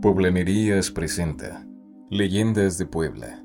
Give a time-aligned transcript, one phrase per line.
[0.00, 1.66] Poblanerías presenta
[2.08, 3.44] Leyendas de Puebla.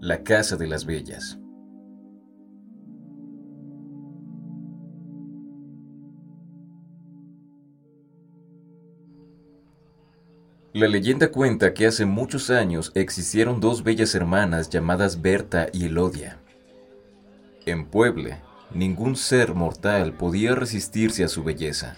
[0.00, 1.40] La Casa de las Bellas.
[10.72, 16.38] La leyenda cuenta que hace muchos años existieron dos bellas hermanas llamadas Berta y Elodia.
[17.64, 21.96] En Puebla, ningún ser mortal podía resistirse a su belleza.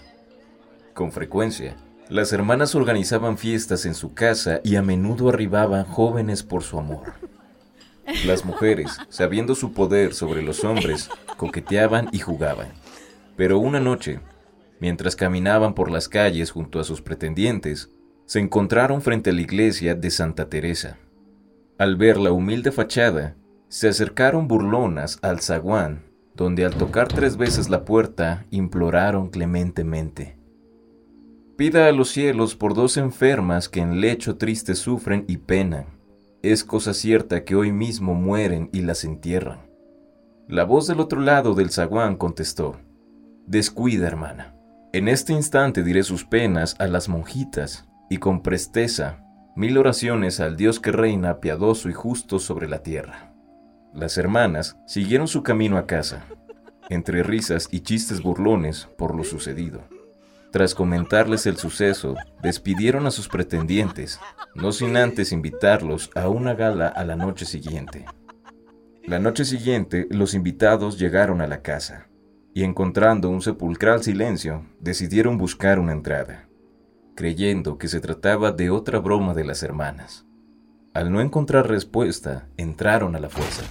[0.95, 1.77] Con frecuencia,
[2.09, 7.13] las hermanas organizaban fiestas en su casa y a menudo arribaban jóvenes por su amor.
[8.25, 12.69] Las mujeres, sabiendo su poder sobre los hombres, coqueteaban y jugaban.
[13.37, 14.19] Pero una noche,
[14.79, 17.91] mientras caminaban por las calles junto a sus pretendientes,
[18.25, 20.97] se encontraron frente a la iglesia de Santa Teresa.
[21.77, 23.35] Al ver la humilde fachada,
[23.67, 26.01] se acercaron burlonas al zaguán,
[26.33, 30.38] donde al tocar tres veces la puerta imploraron clementemente.
[31.59, 35.87] Pida a los cielos por dos enfermas que en lecho triste sufren y penan.
[36.41, 39.69] Es cosa cierta que hoy mismo mueren y las entierran.
[40.47, 42.79] La voz del otro lado del zaguán contestó,
[43.45, 44.55] Descuida, hermana.
[44.93, 49.25] En este instante diré sus penas a las monjitas, y con presteza
[49.57, 53.33] mil oraciones al Dios que reina piadoso y justo sobre la tierra.
[53.93, 56.23] Las hermanas siguieron su camino a casa,
[56.87, 59.98] entre risas y chistes burlones por lo sucedido.
[60.51, 64.19] Tras comentarles el suceso, despidieron a sus pretendientes,
[64.55, 68.05] no sin antes invitarlos a una gala a la noche siguiente.
[69.03, 72.07] La noche siguiente, los invitados llegaron a la casa,
[72.55, 76.47] y encontrando un sepulcral silencio, decidieron buscar una entrada,
[77.15, 80.25] creyendo que se trataba de otra broma de las hermanas.
[80.95, 83.63] Al no encontrar respuesta, entraron a la fuerza.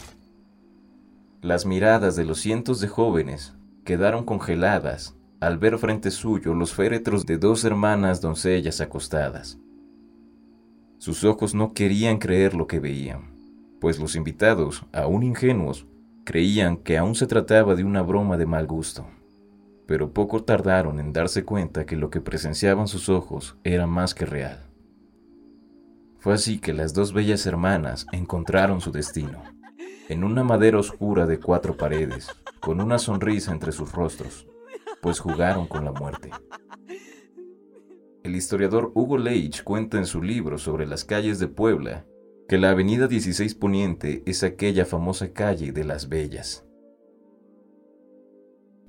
[1.43, 7.25] Las miradas de los cientos de jóvenes quedaron congeladas al ver frente suyo los féretros
[7.25, 9.59] de dos hermanas doncellas acostadas.
[10.99, 13.31] Sus ojos no querían creer lo que veían,
[13.81, 15.87] pues los invitados, aún ingenuos,
[16.25, 19.07] creían que aún se trataba de una broma de mal gusto.
[19.87, 24.27] Pero poco tardaron en darse cuenta que lo que presenciaban sus ojos era más que
[24.27, 24.67] real.
[26.19, 29.41] Fue así que las dos bellas hermanas encontraron su destino,
[30.09, 34.49] en una madera oscura de cuatro paredes, con una sonrisa entre sus rostros,
[35.01, 36.31] pues jugaron con la muerte.
[38.23, 42.05] El historiador Hugo Leitch cuenta en su libro sobre las calles de Puebla
[42.49, 46.65] que la avenida 16 Poniente es aquella famosa calle de las Bellas.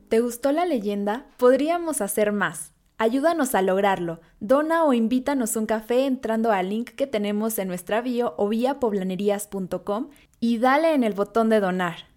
[0.08, 1.28] ¿Te gustó la leyenda?
[1.38, 2.74] Podríamos hacer más.
[2.98, 4.20] Ayúdanos a lograrlo.
[4.40, 8.80] Dona o invítanos un café entrando al link que tenemos en nuestra bio o vía
[8.80, 10.10] poblanerías.com
[10.40, 12.09] y dale en el botón de donar.